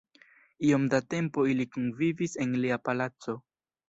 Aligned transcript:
Iom 0.69 0.85
da 0.93 1.01
tempo 1.15 1.43
ili 1.51 1.65
kunvivis 1.75 2.33
en 2.47 2.57
lia 2.65 2.79
palaco. 2.89 3.37